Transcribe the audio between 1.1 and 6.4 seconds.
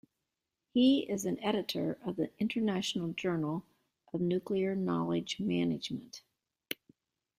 an editor of the International Journal of Nuclear Knowledge Management.